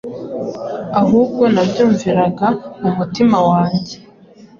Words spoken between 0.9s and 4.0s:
ahubwo nabyumviraga mu mutima wanjye